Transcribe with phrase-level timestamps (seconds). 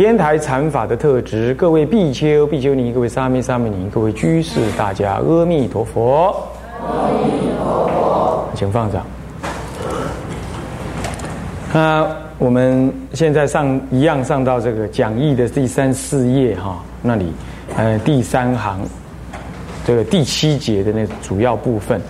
[0.00, 6.34] 天台禅法的特质，各位比丘、比丘尼，各位沙弥、沙弥尼，各位居士，大家阿弥陀佛。
[6.80, 8.48] 阿弥陀佛。
[8.54, 9.04] 请放掌。
[11.70, 17.30] 那，我们现在上一样上到这个讲义的第三四页哈，那里
[17.76, 18.80] 呃第三行
[19.84, 22.00] 这个第七节的那主要部分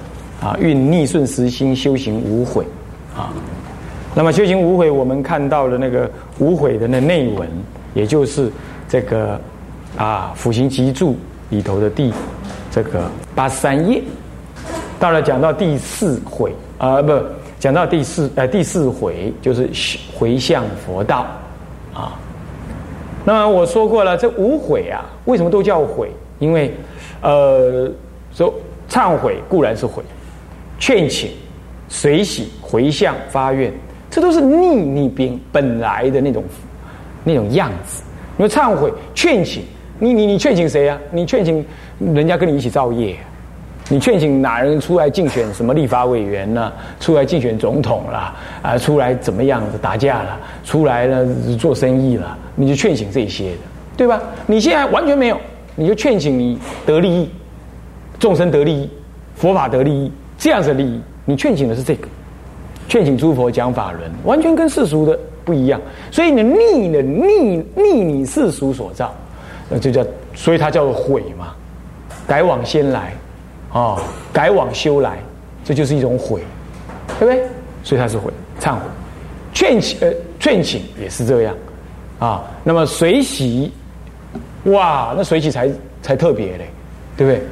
[0.41, 2.65] 啊，运逆顺时心修行无悔
[3.17, 3.35] 啊。
[4.15, 7.49] 那么修行无悔，我们看到了那个无悔的那内文，
[7.95, 8.51] 也就是
[8.89, 9.41] 这个
[9.97, 11.13] 啊《辅行集注》
[11.51, 12.13] 里头的第
[12.71, 14.03] 这个八十三页，
[14.99, 17.13] 到了讲到第四悔啊，不
[17.59, 19.69] 讲到第四呃第四回，就是
[20.15, 21.27] 回向佛道
[21.93, 22.19] 啊。
[23.25, 26.11] 那么我说过了，这无悔啊，为什么都叫悔？
[26.39, 26.75] 因为
[27.21, 27.91] 呃
[28.33, 28.55] 说
[28.89, 30.03] 忏悔固然是悔，
[30.79, 31.31] 劝请、
[31.89, 33.73] 随喜、回向、发愿。
[34.09, 36.43] 这都是逆逆兵本来的那种
[37.25, 38.03] 那种样子。
[38.37, 39.63] 你说忏悔、劝请，
[39.99, 40.99] 你你你劝请谁啊？
[41.11, 41.65] 你劝请
[41.99, 43.17] 人家跟你一起造业，
[43.89, 46.73] 你劝请哪人出来竞选什么立法委员呢？
[47.01, 48.79] 出来竞选总统了啊？
[48.79, 50.39] 出来怎么样子打架了？
[50.65, 51.27] 出来了
[51.59, 52.39] 做生意了？
[52.55, 53.59] 你就劝请这些的，
[53.97, 54.23] 对吧？
[54.47, 55.39] 你现在完全没有，
[55.77, 57.29] 你就劝请你得利益，
[58.19, 58.89] 众生得利益，
[59.35, 62.09] 佛法得利益，这样子利益，你劝请的是这个。
[62.89, 65.81] 劝请诸佛讲法轮，完全跟世俗的不一样，
[66.11, 69.15] 所以你逆的逆逆你世俗所造，
[69.69, 70.05] 那就叫，
[70.35, 71.55] 所以它叫做悔嘛，
[72.27, 73.13] 改往先来，
[73.73, 73.97] 啊，
[74.33, 75.19] 改往修来，
[75.65, 76.43] 这就是一种悔，
[77.19, 77.45] 对不对？
[77.83, 78.31] 所以它是悔，
[78.61, 78.81] 忏悔，
[79.53, 81.55] 劝请呃劝请也是这样，
[82.19, 83.73] 啊，那么随喜，
[84.65, 85.71] 哇，那随喜才
[86.03, 86.71] 才特别嘞，
[87.17, 87.43] 对不对？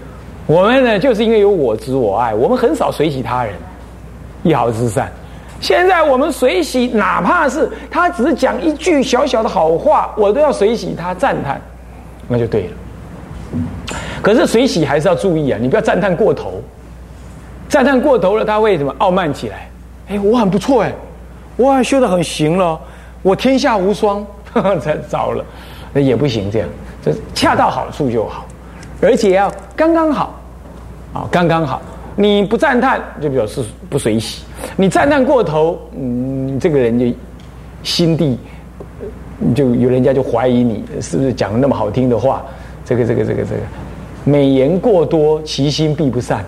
[0.47, 3.55] 我们呢，就是因为有我执我爱，我们很少随喜他人，
[4.43, 5.13] 一毫之善。
[5.61, 11.61] 现在我们随喜，哪怕是他只是讲一句小小的好话，我都要随喜他赞叹，
[12.29, 12.77] 那就对了。
[14.23, 16.63] 可是随喜还是要注意啊，你不要赞叹过头，
[17.69, 19.69] 赞叹过头了，他会什么傲慢起来？
[20.11, 20.93] 哎，我很不错哎，
[21.57, 22.79] 哇，修的很行了，
[23.23, 24.25] 我天下无双，
[24.81, 25.45] 才糟了，
[25.93, 26.69] 那也不行，这样
[27.03, 28.47] 这恰到好处就好，
[29.03, 30.35] 而且要刚刚好，
[31.13, 31.83] 啊，刚刚好。
[32.21, 34.43] 你不赞叹，就表示不随喜；
[34.81, 37.07] 你赞叹过头，嗯，这个人就
[37.83, 38.39] 心地
[39.53, 42.45] 就有人家就怀疑你是不是讲的那么好听的话。
[42.85, 43.61] 这个这个这个这个，
[44.23, 46.45] 美言过多，其心必不善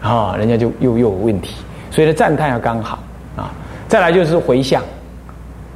[0.00, 1.56] 啊，人家就又又有问题。
[1.90, 2.98] 所以呢，赞叹要刚好
[3.36, 3.52] 啊。
[3.88, 4.82] 再来就是回向，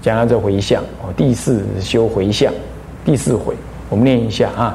[0.01, 2.51] 讲到这回向哦，第四修回向，
[3.05, 3.55] 第四回，
[3.91, 4.75] 我们念一下啊。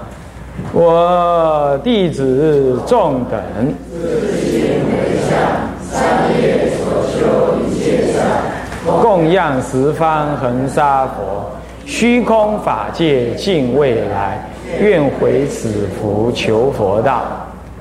[0.74, 3.42] 我弟子众等，
[9.02, 11.50] 供养十方恒沙佛，
[11.86, 14.46] 虚空法界尽未来，
[14.82, 17.24] 愿回此福求佛道。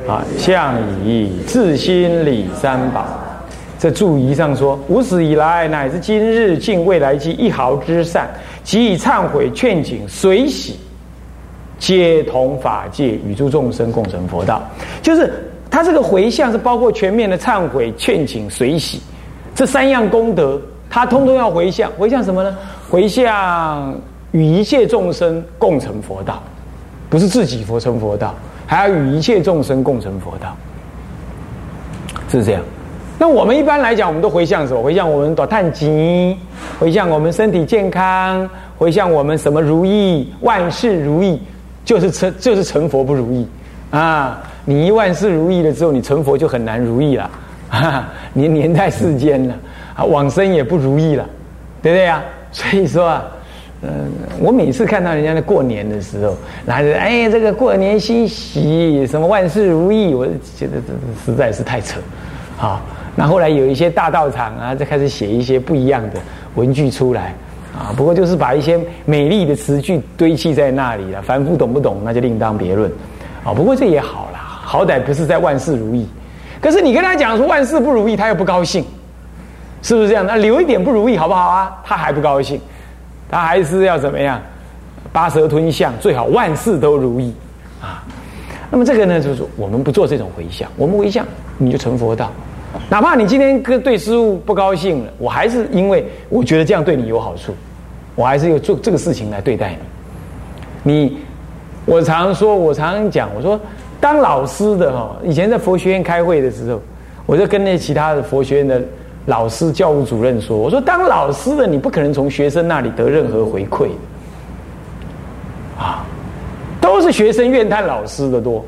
[0.06, 0.74] 啊，向
[1.04, 3.04] 以自心礼三宝。
[3.78, 8.28] 这注仪上说：无始以来乃至今日尽未来际一毫之善，
[8.62, 10.78] 即以忏悔劝请随喜。
[11.78, 14.62] 皆同法界与诸众生共成佛道，
[15.00, 15.32] 就是
[15.70, 19.00] 他这个回向是包括全面的忏悔、劝请、随喜
[19.54, 20.60] 这三样功德，
[20.91, 21.91] 他通通要回向。
[21.99, 22.56] 回向什么呢？
[22.91, 23.94] 回向
[24.32, 26.43] 与一切众生共成佛道，
[27.09, 28.34] 不是自己佛成佛道，
[28.66, 30.56] 还要与一切众生共成佛道，
[32.31, 32.62] 是这样。
[33.19, 34.82] 那我们一般来讲，我们都回向什么？
[34.82, 36.37] 回向我们短叹吉，
[36.78, 41.41] 回向我们身体健康，回向我们什么如意，万事如意。
[41.84, 43.48] 就是成就是成佛不如意
[43.91, 44.42] 啊！
[44.66, 47.30] 你一万事如意了之后，你成佛就很难如意了
[47.71, 48.12] 啊！
[48.34, 49.54] 你年代世间了
[49.98, 51.28] 啊，往生也不如意了，
[51.83, 52.22] 对不对啊？
[52.53, 53.24] 所以说啊，
[53.83, 53.91] 嗯，
[54.41, 60.24] 我每次看到人家在过年的时候拿着哎这个过年欣喜，什么万事如意，我
[60.56, 60.95] 觉得这
[61.27, 61.98] 实在是太扯
[62.60, 62.80] 啊！
[63.16, 66.21] 那后来有一些大道场啊，就开始写一些不一样的
[66.54, 67.34] 文具出来。
[67.77, 72.91] 啊，不过就是把一些美丽的词句堆砌在那里了，凡夫懂不懂那就另当别论。
[73.45, 76.09] 啊，不过这也好啦，好歹不是在万事如意。
[76.60, 78.84] 可是你跟他讲说万事不如意，他又不高兴，
[79.83, 80.27] 是不是这样？
[80.27, 81.80] 那留一点不如意好不好啊？
[81.84, 82.60] 他还不高兴，
[83.30, 84.41] 他还是要怎么样？
[85.13, 87.33] 八蛇吞象，最好万事都如意
[87.80, 88.04] 啊。
[88.71, 91.27] 那么这个呢，就是我们不做这种回向，我们回向
[91.57, 92.30] 你就成佛道。
[92.91, 97.54] 哪怕你今天跟对师傅不高兴了，我还是因为我觉得这样对你有好处，
[98.15, 99.74] 我还是要做这个事情来对待
[100.83, 100.92] 你。
[100.92, 101.19] 你，
[101.86, 103.59] 我常说，我常讲，我说
[103.98, 106.81] 当老师的哈，以前在佛学院开会的时候，
[107.24, 108.83] 我就跟那其他的佛学院的
[109.28, 113.91] 老师、教务主任说，我说当老师的你不可能从学生那里得任何回馈。
[115.78, 116.03] 啊，
[116.80, 118.65] 都是学生怨叹老师的多，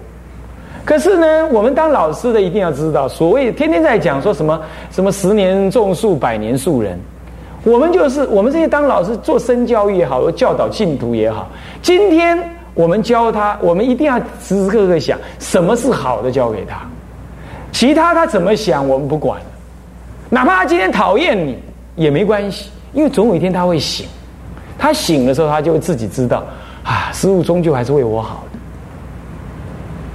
[0.85, 4.61] 可是呢，我们当老师的一定要知道，所谓天天在讲说什么
[4.93, 6.97] 什么十年种树，百年树人，
[7.65, 11.49] 我们就是我们这些当老师做身教育也好，教导信徒也好，
[11.83, 12.39] 今天
[12.75, 16.83] 我们教他，我们一定要时时刻刻想什么是好的教给他，
[17.73, 19.41] 其他他怎么想我们不管，
[20.31, 21.59] 哪怕他今天讨厌你
[21.97, 24.06] 也没关系，因为总有一天他会醒，
[24.79, 26.43] 他醒的时候他就会自己知道。
[26.82, 28.59] 啊，师傅终究还是为我好的。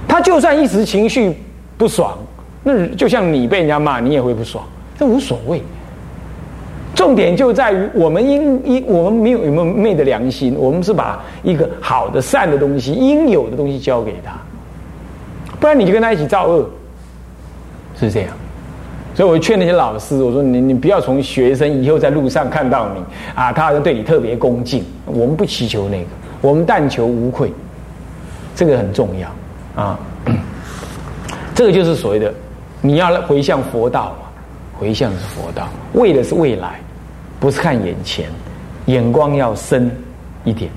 [0.08, 1.32] 他就算一时情绪
[1.78, 2.18] 不爽，
[2.64, 4.64] 那就像你被人家骂，你也会不爽，
[4.98, 5.62] 这无所谓。
[6.94, 14.32] 重点就在于我们应应我们没有有没有昧的良心，我们是把一个好的善的东西、应有的东西交给他，
[15.60, 16.68] 不然你就跟他一起造恶，
[18.00, 18.30] 是这样。
[19.16, 23.00] 所以我劝那些老师，我说你你不要从学生以后在路上看到你
[23.34, 26.08] 啊，他好像对你特别恭敬，我们不祈求那个。
[26.42, 27.50] 我们但求无愧，
[28.54, 29.98] 这个很重要啊。
[31.56, 32.30] 这个就是所谓的，
[32.82, 34.28] 你要回向佛道嘛，
[34.78, 36.78] 回向是佛道，为的是未来，
[37.40, 38.28] 不是看眼前，
[38.84, 39.90] 眼光要深
[40.44, 40.70] 一点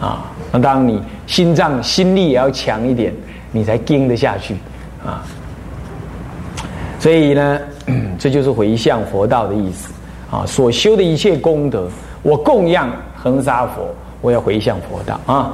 [0.00, 0.24] 啊。
[0.50, 3.14] 那当你心脏心力也要强一点，
[3.52, 4.56] 你才经得下去
[5.06, 5.22] 啊。
[6.98, 7.60] 所以呢，
[8.18, 9.92] 这就是回向佛道的意思
[10.30, 10.44] 啊。
[10.46, 11.88] 所修的一切功德，
[12.22, 13.88] 我供养恒沙佛。
[14.20, 15.52] 我要回向佛道啊，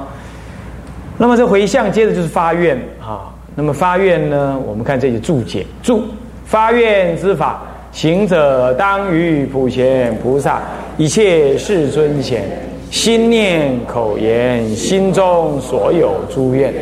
[1.17, 3.27] 那么这回向接着就是发愿啊。
[3.53, 6.05] 那么发愿呢，我们看这些注解注
[6.45, 7.61] 发愿之法，
[7.91, 10.61] 行者当于普贤菩萨
[10.97, 12.45] 一切世尊前，
[12.89, 16.73] 心念口言心中所有诸愿。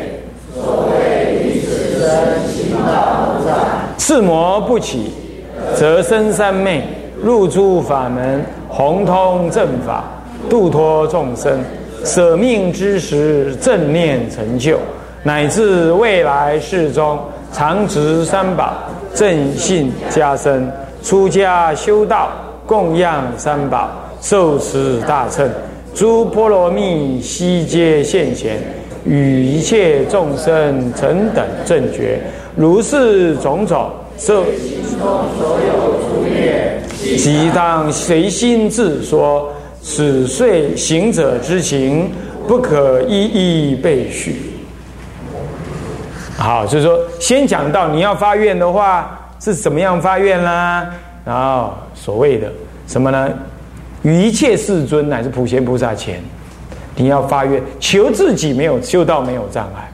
[0.54, 2.08] 所谓于此生
[2.46, 3.56] 行道无障
[3.98, 5.10] 赤魔不起，
[5.74, 6.82] 则生三昧，
[7.22, 10.04] 入诸法门，宏通正法，
[10.48, 11.58] 度脱众生。
[12.04, 14.78] 舍命之时，正念成就，
[15.22, 17.18] 乃至未来世中，
[17.52, 18.72] 常持三宝，
[19.14, 20.70] 正信加深，
[21.02, 22.30] 出家修道，
[22.66, 23.90] 供养三宝，
[24.22, 25.46] 受持大乘，
[25.94, 28.56] 诸波罗蜜悉皆现前，
[29.04, 32.18] 与一切众生成等正觉，
[32.56, 33.90] 如是种种，
[34.20, 35.00] 受心中
[35.38, 36.82] 所有诸业，
[37.16, 39.50] 即当随心自说。
[39.82, 42.10] 此遂行者之情，
[42.46, 44.36] 不可一一备叙。
[46.36, 50.86] 好，就是说，先讲到你要发愿的话是怎么样发愿啦？
[51.24, 52.52] 然后所谓的
[52.86, 53.30] 什么呢？
[54.02, 56.22] 与一切世尊乃至普贤菩萨前，
[56.94, 59.90] 你要发愿，求自己没有修道没有障碍，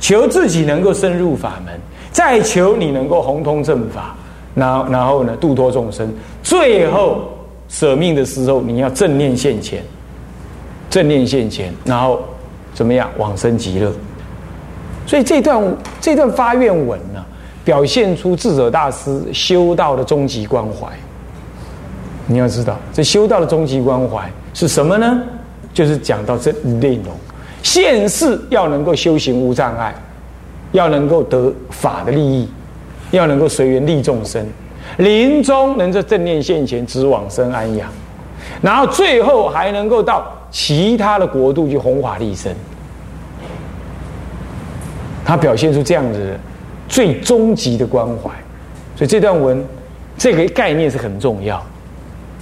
[0.00, 1.72] 求自己能够深入法门，
[2.12, 4.14] 再求你能够宏通正法，
[4.54, 6.12] 然后然后呢度脱众生，
[6.42, 7.22] 最后。
[7.72, 9.80] 舍命的时候，你要正念现前，
[10.90, 12.20] 正念现前，然后
[12.74, 13.92] 怎么样往生极乐？
[15.06, 17.24] 所以这段这段发愿文呢，
[17.64, 20.88] 表现出智者大师修道的终极关怀。
[22.26, 25.22] 你要知道，这修道的终极关怀是什么呢？
[25.72, 27.14] 就是讲到这内容：
[27.62, 29.94] 现世要能够修行无障碍，
[30.72, 32.48] 要能够得法的利益，
[33.10, 34.46] 要能够随缘利众生。
[34.98, 37.88] 临终能在正念现前，直往生安养，
[38.60, 42.52] 然后最后还能够到其他的国度去弘法利生。
[45.24, 46.36] 他表现出这样子
[46.88, 48.30] 最终极的关怀，
[48.96, 49.64] 所以这段文
[50.18, 51.62] 这个概念是很重要，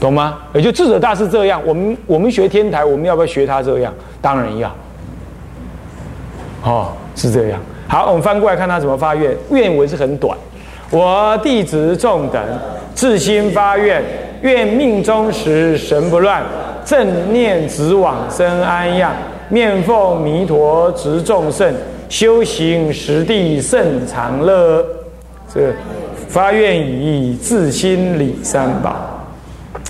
[0.00, 0.38] 懂吗？
[0.54, 3.92] 也就智者大师这样，我们我们学天台，我们要不要学他这样？
[4.23, 4.75] 当然要。
[6.64, 7.61] 哦，是这样。
[7.88, 10.37] 好，我们翻过来看他怎么发愿，愿文是很短。
[10.90, 12.42] 我弟子众等
[12.95, 14.02] 自心发愿，
[14.42, 16.42] 愿命中时神不乱，
[16.85, 19.12] 正念直往生安养，
[19.49, 21.73] 面奉弥陀执众圣，
[22.11, 24.85] 修行实地甚长乐。
[25.52, 25.73] 这
[26.28, 29.17] 发愿以自心理三宝。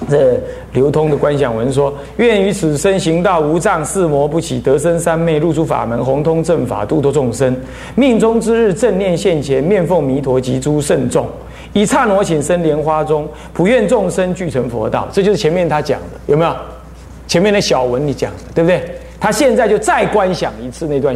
[0.09, 0.41] 这
[0.73, 7.57] 流通的观想文说：愿于此生行道无障，四魔不起，得生三昧，入诸法门，宏通正法，度脱众生。
[7.97, 11.27] 命中之日，正念现前，面奉弥陀及诸圣众，
[11.73, 15.09] 以刹那请生莲花中，普愿众生俱成佛道。
[15.13, 16.55] 这就是前面他讲的，有没有？
[17.27, 18.83] 前面的小文你讲的，对不对？
[19.21, 21.15] 他现在就再观想一次那段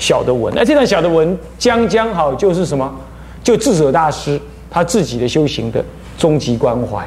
[0.00, 2.92] 小的文，那这段小的文将将好就是什么？
[3.44, 5.84] 就智者大师他自己的修行的
[6.18, 7.06] 终极关怀。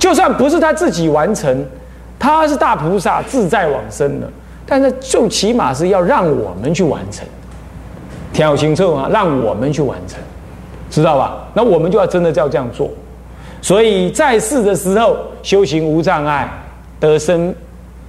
[0.00, 1.64] 就算不是他自己完成，
[2.18, 4.26] 他是大菩萨自在往生了，
[4.66, 7.24] 但是就起码是要让我们去完成。
[8.32, 10.18] 听好清楚啊，让我们去完成，
[10.88, 11.46] 知道吧？
[11.52, 12.90] 那我们就要真的要这样做。
[13.60, 16.50] 所以在世的时候修行无障碍，
[16.98, 17.54] 得生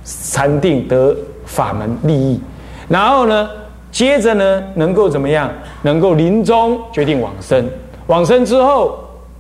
[0.03, 2.39] 禅定，得法门利益。
[2.88, 3.50] 然后呢，
[3.91, 5.51] 接着呢，能够怎么样？
[5.81, 7.67] 能够临终决定往生，
[8.07, 8.98] 往生之后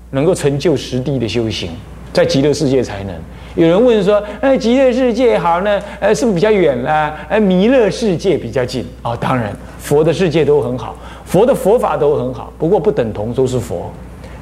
[0.09, 1.69] 能够成就实地的修行，
[2.13, 3.15] 在极乐世界才能。
[3.55, 5.81] 有人问说：“哎，极乐世界好呢？
[5.99, 7.13] 呃，是不是比较远啦？
[7.27, 9.17] 哎，弥勒世界比较近哦。
[9.19, 13.91] 当然，佛的世界都很好，佛的佛法都很好，不过不等同都是佛。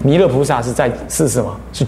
[0.04, 1.60] 弥勒菩萨是在是什么？
[1.74, 1.86] 是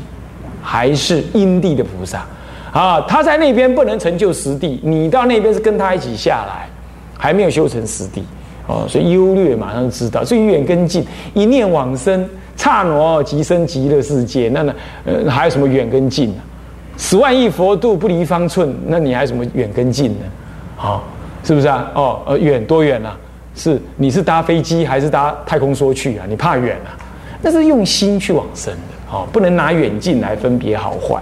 [0.63, 2.25] 还是因地的菩萨
[2.71, 2.99] 啊？
[3.07, 6.67] 他在那边不能成就实地，你到那边是跟他一起下来，
[7.17, 8.23] 还没有修成实地
[8.67, 8.85] 哦。
[8.87, 14.49] 所以优劣马上知道，最远跟近，一念往生，刹那即生极乐世界。
[14.53, 14.73] 那呢？
[15.05, 16.41] 呃，还有什么远跟近呢？
[16.97, 20.25] 十万亿佛度不离方寸，那你还什么远跟近呢？
[20.75, 21.03] 好，
[21.43, 21.89] 是不是啊？
[21.95, 23.17] 哦，呃，远多远啊？
[23.53, 26.25] 是你是搭飞机还是搭太空梭去啊？
[26.29, 26.95] 你怕远啊？
[27.41, 31.19] 那是用心去往生的，哦，不能拿远近来分别好坏，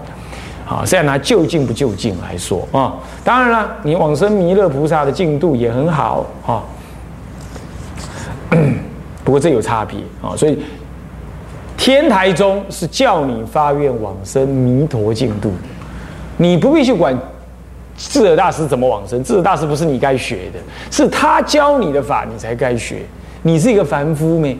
[0.66, 2.94] 好，是要拿就近不就近来说啊。
[3.24, 6.62] 当然了，你往生弥勒菩萨的进度也很好啊，
[9.24, 10.58] 不过这有差别啊，所以。
[11.82, 15.50] 天台宗是叫你发愿往生弥陀净土，
[16.36, 17.18] 你不必去管
[17.96, 19.24] 智者大师怎么往生。
[19.24, 20.60] 智者大师不是你该学的，
[20.92, 23.04] 是他教你的法，你才该学。
[23.44, 24.58] 你是一个凡夫咩？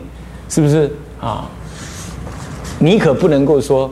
[0.48, 1.44] 是不是啊？
[2.78, 3.88] 你可不能够说，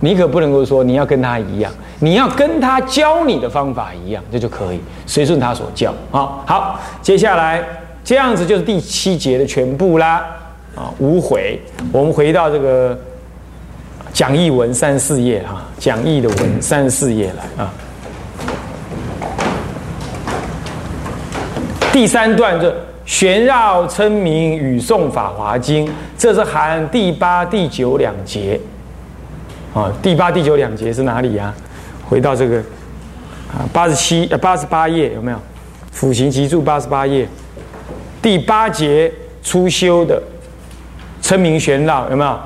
[0.00, 5.94] 你可不能够说你要跟他一样，你要跟他教你的方法一样，这就可以随顺他所教。
[6.10, 7.64] 好，好，接下来
[8.08, 10.24] 这样子就是第七节的全部啦。
[10.74, 11.60] 啊，无悔。
[11.92, 12.98] 我们回到这个
[14.14, 17.70] 讲义文三四页哈，讲义的文三四页来啊。
[21.92, 22.72] 第三段就
[23.04, 25.86] 玄绕称名与诵法华经，
[26.16, 28.58] 这是含第八、第九两节。
[29.74, 31.52] 啊，第八、第九两节是哪里呀？
[32.08, 32.56] 回到这个
[33.52, 35.38] 啊，八十七八十八页有没有？
[35.92, 37.28] 辅行集注八十八页，
[38.20, 40.22] 第八节初修的。
[41.20, 42.38] 称名玄绕有没有？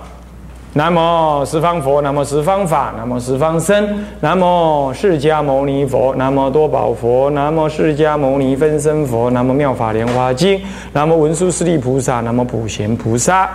[0.73, 3.87] 南无十方佛，南无十方法，南无十方僧，
[4.21, 10.61] 南无释迦牟尼佛，南无多宝佛，南无释迦牟尼分身佛，南无妙法莲华经，
[10.95, 13.49] 南无文殊师利菩萨，南无普贤菩萨。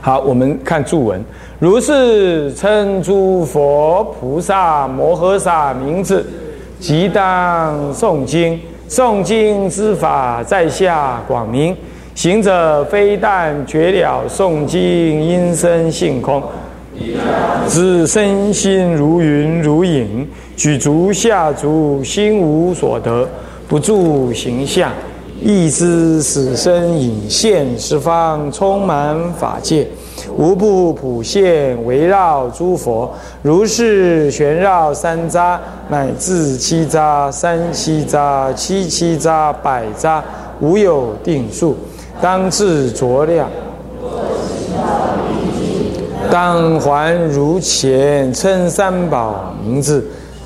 [0.00, 1.22] 好，我们看注文，
[1.58, 6.26] 如是称诸佛菩萨摩诃萨名字，
[6.80, 11.76] 即当诵经，诵经之法，在下广明。
[12.14, 16.42] 行者非但绝了诵经因身性空，
[17.66, 20.26] 自身心如云如影，
[20.56, 23.28] 举足下足心无所得，
[23.68, 24.90] 不住形象，
[25.42, 29.86] 亦知死生隐现十方充满法界，
[30.36, 35.58] 无不普现围绕诸佛，如是旋绕三匝，
[35.88, 40.20] 乃至七匝、三七匝、七七匝、百匝，
[40.60, 41.76] 无有定数。
[42.20, 43.48] 当自酌量，
[46.30, 50.04] 当还如前称三宝名字，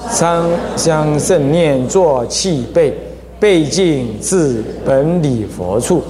[0.09, 0.43] 三
[0.77, 2.93] 相圣念作器备，
[3.39, 6.03] 备尽至本理佛处。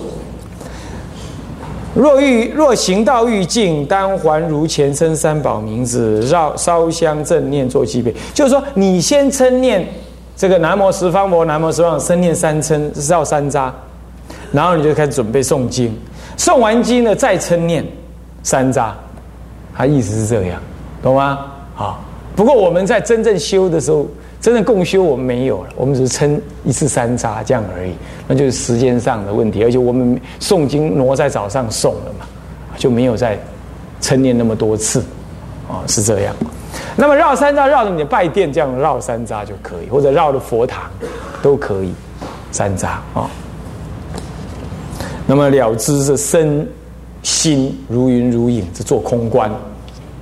[1.95, 8.15] 若欲若行道欲尽，当还如前称三宝名字，绕烧香正念作器备。
[8.33, 9.87] 就是说，你先称念
[10.37, 13.71] 这个南无十方佛，南无十方，生念三称绕三匝。
[14.53, 15.97] 然后你就开始准备诵经，
[16.37, 17.85] 诵完经呢再称念
[18.43, 18.91] 三匝，
[19.77, 20.61] 他意思是这样，
[21.03, 21.47] 懂吗？
[21.75, 22.03] 好，
[22.35, 24.07] 不过我们在真正修的时候，
[24.41, 27.93] 真的共修我们没有了，我们只是称一次三匝这样而已，
[28.27, 32.25] 那就是时间上的问题，而且我们诵经挪在早上诵了嘛，
[32.79, 33.39] 就没有再
[34.01, 35.01] 称念那么多次，
[35.69, 36.35] 啊，是这样。
[36.97, 40.91] 那么绕三匝绕着你的拜殿这样绕三匝就可以，或者绕着佛堂
[41.43, 41.93] 都可以，
[42.51, 43.29] 三匝啊。
[45.27, 46.67] 那么了知是身
[47.23, 49.51] 心如云如影，是做空观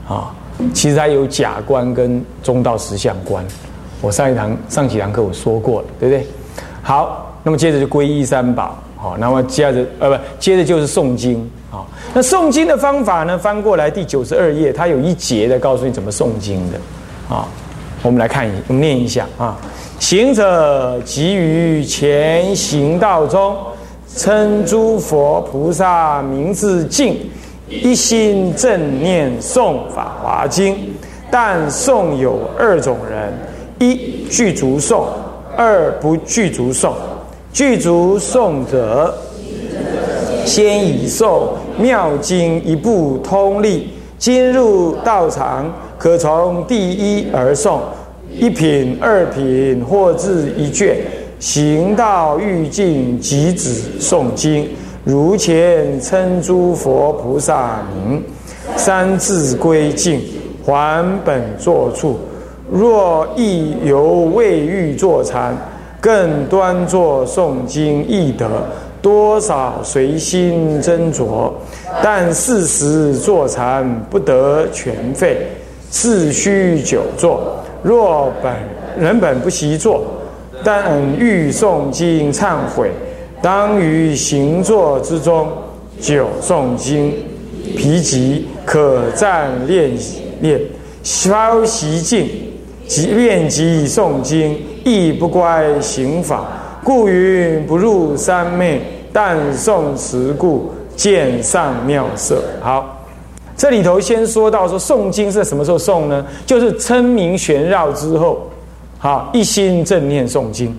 [0.09, 0.35] 啊。
[0.75, 3.45] 其实还有假观跟中道实相观。
[4.01, 6.27] 我上一堂上几堂课我说过了，对不对？
[6.83, 8.79] 好，那么接着就皈依三宝。
[8.97, 11.39] 好，那么接着呃不，接着就是诵经
[11.71, 11.87] 啊。
[12.13, 13.39] 那诵经的方法呢？
[13.39, 16.79] 翻过来第九十二页，它有一节的告诉你怎么诵经的
[17.33, 17.47] 啊。
[18.03, 19.57] 我们来看一，我们念一下啊。
[20.01, 23.57] 行者急于前行道中，
[24.17, 27.17] 称诸佛菩萨名字敬，
[27.69, 30.75] 一心正念诵《法华经》，
[31.31, 33.33] 但诵有二种人：
[33.79, 35.05] 一具足诵，
[35.57, 36.93] 二不具足诵。
[37.53, 39.15] 具足诵者，
[40.45, 47.79] 先以诵妙经一部通力，今入道场，可从第一而诵。
[48.31, 50.97] 一品、二品，或至一卷，
[51.41, 54.69] 行道欲尽，即止诵经。
[55.03, 58.23] 如前称诸佛菩萨名，
[58.77, 60.21] 三字归敬，
[60.65, 62.19] 还本坐处。
[62.71, 65.57] 若亦犹未欲坐禅，
[66.01, 68.49] 更端坐诵经亦得。
[69.01, 71.53] 多少随心斟酌，
[72.03, 75.47] 但事时坐禅不得全废，
[75.89, 77.41] 自须久坐。
[77.81, 78.53] 若本
[78.99, 80.03] 人本不习坐，
[80.65, 82.91] 但欲诵经忏悔，
[83.41, 85.47] 当于行坐之中
[86.01, 87.15] 久诵经，
[87.77, 89.93] 疲极可暂练
[90.41, 90.61] 练，
[91.05, 92.29] 稍息静，
[92.89, 96.45] 即便即诵经，亦不乖行法，
[96.83, 98.81] 故云不入三昧，
[99.13, 102.43] 但诵持故见上妙色。
[102.61, 102.97] 好。
[103.57, 106.25] 这里头先说到说诵经是什么时候诵呢？
[106.47, 108.49] 就是称名玄绕之后，
[109.01, 110.73] 好一心正念诵经。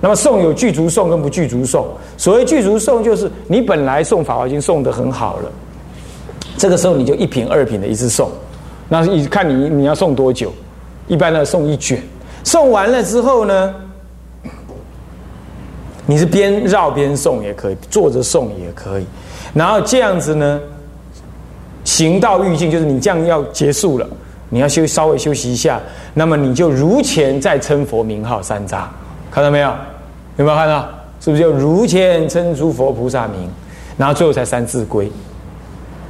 [0.00, 1.84] 那么诵有具足诵跟不具足诵。
[2.16, 5.52] 所谓具足诵，就是你本来诵法华经诵得很好了，
[6.56, 8.26] 这个时候你就一品二品的一直诵。
[8.88, 10.52] 那你看你你要诵多久？
[11.10, 12.02] 一般呢送一卷。
[12.42, 13.74] 送完了之后呢，
[16.06, 19.04] 你是边绕边送也可以，坐着送也可以。
[19.52, 20.58] 然后这样子呢。
[21.82, 24.06] 行道欲尽，就是你这样要结束了，
[24.50, 25.80] 你要休稍微休息一下，
[26.12, 28.82] 那么你就如前再称佛名号三匝，
[29.30, 29.70] 看到没有？
[30.36, 30.86] 有没有看到？
[31.20, 33.48] 是不是就如前称诸佛菩萨名，
[33.96, 35.10] 然后最后才三字归，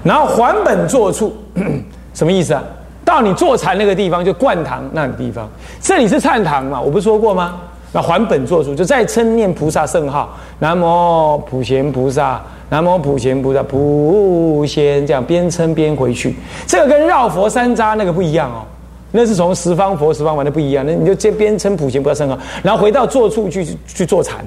[0.02, 1.32] 然后还本坐处，
[2.12, 2.62] 什么意思啊？
[3.11, 5.49] 到你坐禅那个地方，就灌堂那个地方，
[5.81, 6.81] 这里是禅堂嘛？
[6.81, 7.61] 我不是说过吗？
[7.92, 12.40] 那还本坐处，就再称念菩萨圣号，南无普贤菩萨。
[12.73, 16.37] 南无普贤菩萨，普贤这样边称边回去，
[16.68, 18.62] 这个跟绕佛山楂那个不一样哦，
[19.11, 20.87] 那是从十方佛十方玩的不一样。
[20.87, 24.44] 那你就这边称普贤菩萨圣号，然后回到坐处去去坐禅，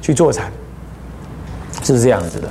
[0.00, 0.50] 去坐禅，
[1.82, 2.48] 是这样子的。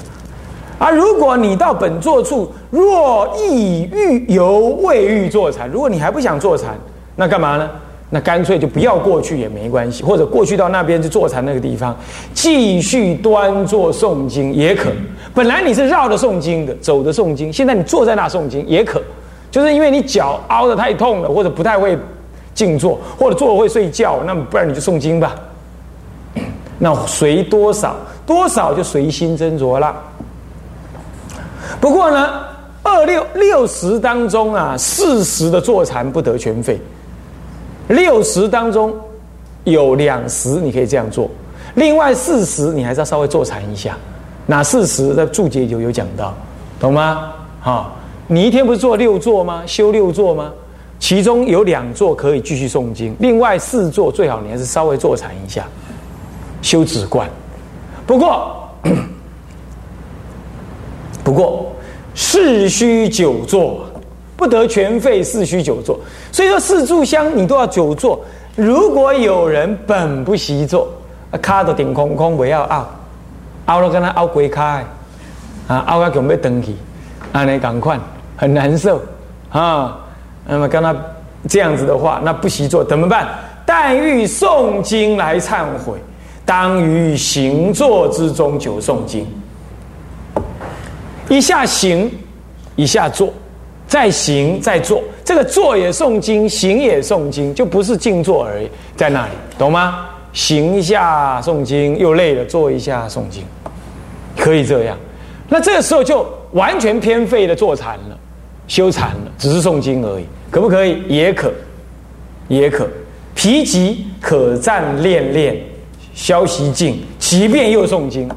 [0.82, 6.76] 啊，如果你到本座处，若意欲犹未欲坐禅，如果你还不想坐禅，
[7.16, 7.70] 那干嘛呢？
[8.10, 11.96] 那干脆就不要过去也没关系，或者过去到那边去坐禅那个地方，
[12.34, 14.90] 继续端坐诵经也可。
[15.36, 19.00] 本来你是绕着诵经的，走着诵经，现在你坐在那诵经也可。
[19.52, 21.96] 就是因为你脚凹的太痛了，或者不太会
[22.56, 25.36] 静坐，或者坐会睡觉，那么不然你就诵经吧。
[26.80, 29.96] 那随多少多少就随心斟酌了。
[31.82, 32.30] 不过呢，
[32.84, 36.80] 二六六十当中啊，四十的坐禅不得全废。
[37.88, 38.94] 六十当中
[39.64, 41.28] 有两十，你可以这样做；
[41.76, 43.98] 另外四十，你还是要稍微坐禅一下。
[44.46, 46.34] 哪四十的注解有有讲到，
[46.80, 47.34] 懂吗？
[47.62, 47.92] 哈，
[48.28, 49.64] 你一天不是做六座吗？
[49.66, 50.52] 修六座吗？
[51.00, 55.66] 其中有两座可以继续诵经，另外四座最好你还是稍微坐禅一下，
[56.62, 57.28] 修止观。
[58.06, 58.70] 不过，
[61.24, 61.71] 不过
[62.14, 63.86] 事须久坐。
[64.38, 66.00] 不得全废，四须久坐。
[66.32, 68.20] 所以说四炷香你都要久坐。
[68.56, 70.88] 如果有人本不习坐，
[71.42, 72.90] 卡都顶空空，不要凹，
[73.68, 74.84] 凹了跟他凹鬼开，
[75.68, 76.76] 啊，凹个准备登起，
[77.32, 78.00] 啊，你赶快
[78.36, 79.00] 很难受
[79.52, 80.00] 啊。
[80.48, 80.96] 那么跟他
[81.48, 83.28] 这样子的话，那不习坐怎么办？
[83.64, 86.00] 但欲诵经来忏悔，
[86.44, 89.26] 当于行坐之中久诵经，
[91.32, 92.12] 一下行，
[92.76, 93.34] 一下坐。
[93.88, 100.08] 再行再坐，这个坐也诵经，行也诵经，就不是静坐而已，在那里，懂吗？
[100.32, 103.44] 行一下诵经又累了，坐一下诵经，
[104.38, 104.98] 可以这样。
[105.50, 108.18] 那这个时候就完全偏废的坐禅了，
[108.66, 111.02] 修禅了，只是诵经而已，可不可以？
[111.10, 111.52] 也可，
[112.48, 112.88] 也可。
[113.36, 115.62] 疲极可暂练练，
[116.14, 118.30] 消息静，即便又诵经。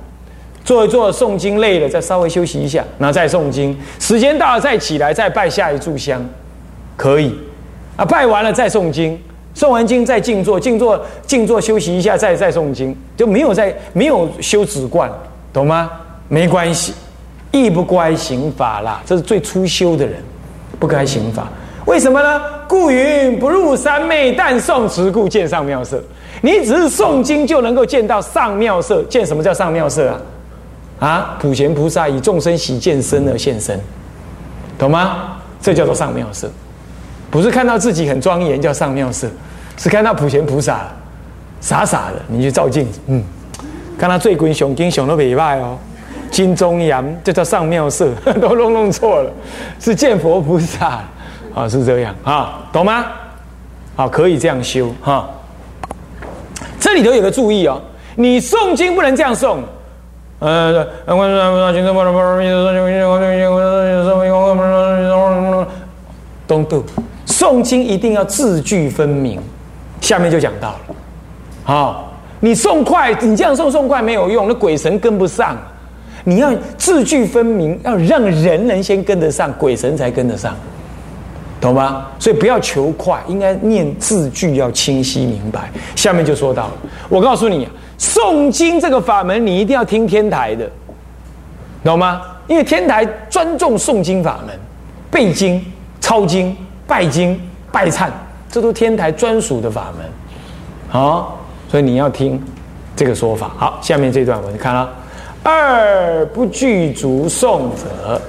[0.65, 3.79] 做一做诵经累了，再稍微休息一下，然后再诵经。
[4.01, 6.25] 时间到了再起来，再拜下一炷香，
[6.97, 7.33] 可以。
[7.97, 9.17] 啊，拜完了再诵经，
[9.55, 15.09] 诵完经再静坐，静坐静坐休息一下，再再诵经，就没有在没有修止观，
[15.53, 15.91] 懂吗？
[16.29, 16.95] 没关系，
[17.53, 19.03] 亦不乖行法啦。
[19.05, 20.17] 这是最初修的人，
[20.81, 21.47] 不该行法。
[21.85, 22.41] 为什么呢？
[22.67, 26.03] 故云不入三昧，但诵持故见上妙色。
[26.41, 30.21] 你只是诵经就能够见到上妙色，见什么叫上妙色啊？
[31.05, 33.79] 啊，普贤菩萨以众生喜见身而现身，
[34.79, 35.37] 懂吗？
[35.61, 36.51] 这叫做上妙色，
[37.31, 39.29] 不是看到自己很庄严叫上妙色，
[39.77, 40.87] 是看到普贤菩萨
[41.61, 43.23] 傻傻的，你去照镜子，嗯，
[43.99, 45.77] 看他最滚雄经雄都尾拜哦，
[46.31, 48.09] 金中阳这叫上妙色，
[48.41, 49.31] 都弄弄错了，
[49.79, 51.03] 是见佛菩萨
[51.55, 53.05] 啊，是这样啊，懂吗？
[53.95, 55.29] 好，可以这样修哈。
[56.81, 57.79] 这里头有个注意哦，
[58.17, 59.59] 你诵经不能这样诵。
[60.45, 60.87] 呃，
[66.47, 66.85] 东渡
[67.27, 69.41] 诵经一定要字句分明。
[70.03, 70.79] 下面就讲到了，
[71.65, 75.57] 好，你诵快，你这样诵诵快没有用，那鬼神跟不上。
[76.25, 80.55] 你要字句分明，要让人能先跟得上，鬼神才跟得上，
[81.59, 82.09] 懂吗？
[82.19, 85.71] 所以不要求快，应该念字句要清晰明白。
[85.97, 86.71] 下面就说到，
[87.09, 87.67] 我告诉你。
[87.99, 90.69] 诵经这个法门，你一定要听天台的，
[91.83, 92.21] 懂吗？
[92.47, 94.55] 因为天台尊重诵经法门，
[95.11, 95.65] 背经、
[96.01, 96.55] 抄经、
[96.87, 97.41] 拜经、
[97.73, 98.11] 拜忏，
[98.51, 100.07] 这都天台专属的法门，
[100.89, 101.39] 好，
[101.71, 102.43] 所以你要听
[102.95, 103.51] 这个说法。
[103.57, 104.91] 好，下面这段文看了，
[105.43, 108.21] 二不具足诵者，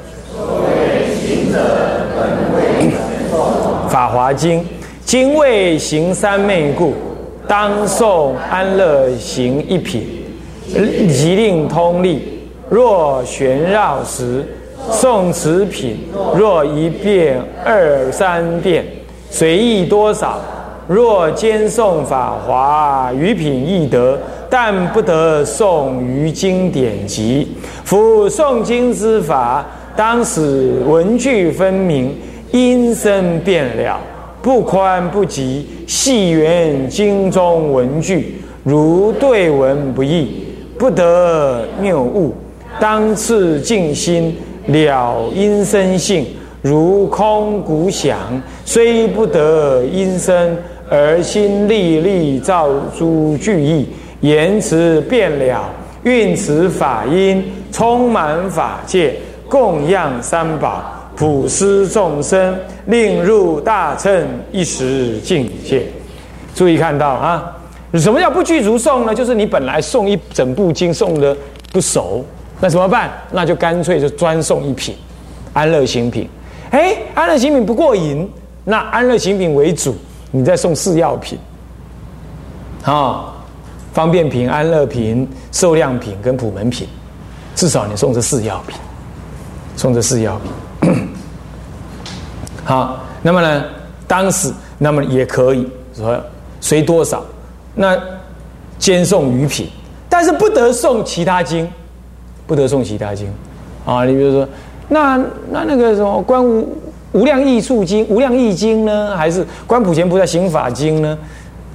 [3.90, 4.66] 法华经
[5.04, 6.94] 经未行三昧故。
[7.48, 10.04] 当诵安乐行一品，
[10.68, 12.40] 即令通力。
[12.70, 14.44] 若旋绕时，
[14.92, 15.96] 诵此品；
[16.36, 18.84] 若一遍、二三遍，
[19.30, 20.40] 随意多少。
[20.88, 24.18] 若兼诵法华余品亦得，
[24.50, 27.48] 但不得诵于经典集。
[27.84, 32.16] 夫诵经之法，当使文句分明，
[32.52, 34.00] 音声变了。
[34.46, 40.46] 不宽不急，细缘经中文句，如对文不易，
[40.78, 42.32] 不得谬误。
[42.80, 46.28] 当次静心了音声性，
[46.62, 48.20] 如空鼓响，
[48.64, 50.56] 虽不得音声，
[50.92, 53.88] 而心历历照诸句意，
[54.20, 55.68] 言辞变了，
[56.04, 59.16] 运词法音，充满法界，
[59.50, 60.95] 供养三宝。
[61.16, 65.86] 普施众生，令入大乘一时境界。
[66.54, 67.56] 注意看到啊，
[67.94, 69.16] 什么叫不具足诵呢？
[69.16, 71.36] 就是你本来诵一整部经诵的
[71.72, 72.24] 不熟，
[72.60, 73.12] 那怎么办？
[73.32, 74.96] 那就干脆就专诵一品
[75.54, 76.30] 安乐行品。
[76.72, 78.30] 哎，安乐行品不过瘾，
[78.64, 79.96] 那安乐行品为主，
[80.32, 81.38] 你再送四药品
[82.84, 83.34] 啊，
[83.94, 86.88] 方便品、安乐品、受量品跟普门品，
[87.56, 88.78] 至少你送这四药品，
[89.78, 90.52] 送这四药品。
[92.64, 93.64] 好，那么呢，
[94.08, 96.20] 当时那么也可以说
[96.60, 97.24] 随多少，
[97.76, 97.98] 那
[98.80, 99.70] 兼送余品，
[100.10, 101.68] 但是不得送其他经，
[102.48, 103.32] 不得送其他经，
[103.86, 104.48] 啊，你比如说，
[104.90, 105.18] 那
[105.52, 106.76] 那那个什么观无
[107.14, 111.18] 无量义处经、无量义经呢，还是观普贤菩萨行法经呢？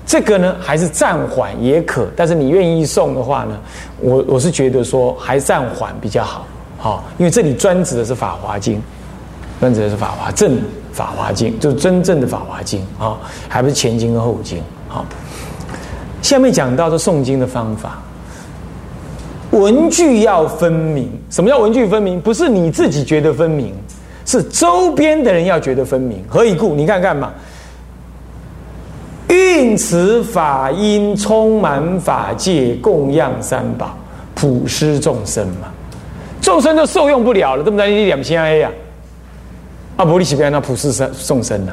[0.04, 3.56] 这个呢，还是暂缓也可，但是你愿意送的话呢，
[4.00, 6.44] 我我是觉得说还暂缓比较好，
[6.78, 8.82] 好，因为这里专指的是法华经。
[9.60, 10.58] 专指的是法华正
[10.90, 15.04] 法华经，就是真正的法华经啊，还不是前经和后经啊。
[16.22, 18.02] 下面讲到的诵经的方法，
[19.50, 21.10] 文句要分明。
[21.28, 22.20] 什么叫文句分明？
[22.20, 23.74] 不是你自己觉得分明，
[24.24, 26.24] 是周边的人要觉得分明。
[26.28, 26.74] 何以故？
[26.74, 27.30] 你看看嘛，
[29.28, 33.96] 运词法音充满法界，供养三宝，
[34.34, 35.68] 普施众生嘛，
[36.40, 37.90] 众生就受用不了了，对不对？
[37.90, 38.70] 你两千 A 呀？
[40.00, 41.72] 阿婆利西边那普世生众生呢，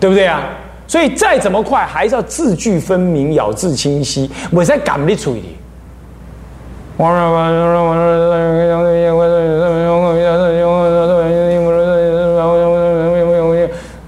[0.00, 0.40] 对不对啊？
[0.86, 5.52] 所以再怎么快，还是要字句分明，咬字清晰，我才赶得出一点。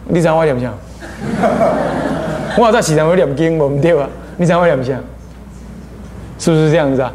[0.08, 0.72] 你知我念啥？
[2.56, 4.08] 我在时常会念经，我唔对啊。
[4.38, 4.94] 你知我念啥？
[6.38, 7.12] 是不是这样子啊？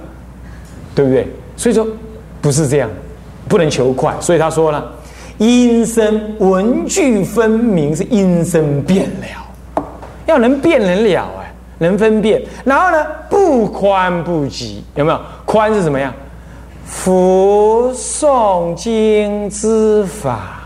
[0.93, 1.27] 对不对？
[1.57, 1.87] 所以说
[2.39, 2.87] 不是这样，
[3.47, 4.13] 不能求快。
[4.21, 4.91] 所以他说了。
[5.37, 9.83] 音声文句分明是音声变了，
[10.25, 12.41] 要能辨能了哎，能分辨。
[12.63, 15.19] 然后呢，不宽不急，有没有？
[15.45, 16.13] 宽是什么样？
[16.85, 20.63] 佛诵经之法，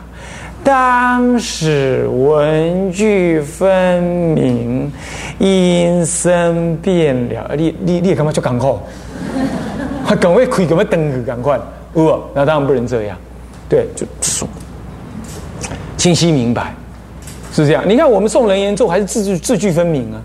[0.63, 4.91] 当使文句分明，
[5.39, 7.55] 音声变了。
[7.55, 8.71] 你你你干嘛就赶快？
[10.05, 11.60] 还赶快开，赶快登，赶快。
[11.93, 13.17] 不，那当然不能这样。
[13.69, 14.47] 对，就说
[15.95, 16.73] 清晰明白，
[17.53, 17.84] 是这样。
[17.88, 20.19] 你看我们送人言咒还是字句字句分明啊，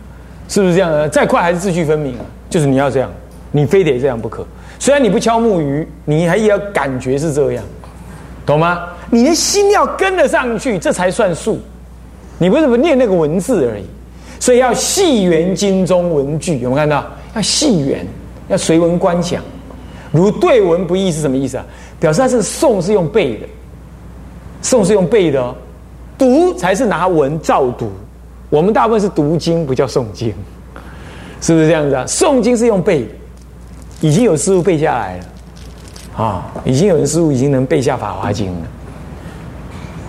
[0.48, 1.08] 是不是这样的？
[1.08, 2.24] 再快还是字句分明啊？
[2.48, 3.12] 就是你要这样，
[3.52, 4.46] 你非得这样不可。
[4.78, 7.62] 虽然你不敲木鱼，你还要感觉是这样，
[8.46, 8.84] 懂吗？
[9.10, 11.60] 你的心要跟得上去，这才算数。
[12.38, 13.84] 你不是不念那个文字而已，
[14.40, 17.04] 所以要细圆经中文句，有没有看到？
[17.34, 18.06] 要细圆，
[18.48, 19.42] 要随文观想。
[20.12, 21.64] 如对文不易是什么意思啊？
[22.00, 23.46] 表示它是诵是用背的，
[24.62, 25.54] 诵是用背的哦，
[26.18, 27.90] 读才是拿文照读。
[28.50, 30.32] 我们大部分是读经，不叫诵经，
[31.40, 32.04] 是不是这样子啊？
[32.06, 33.08] 诵经是用背，
[34.00, 35.24] 已经有师傅背下来了，
[36.24, 38.52] 啊，已经有人师傅已经能背下《法华经》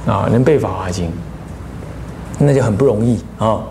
[0.08, 1.06] 了，啊，能背《法华经》，
[2.38, 3.64] 那就很不容易啊。